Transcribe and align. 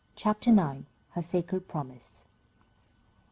CHAPTER 0.15 0.49
IX. 0.49 0.85
HER 1.11 1.21
SACRED 1.21 1.67
PROMISE. 1.67 2.25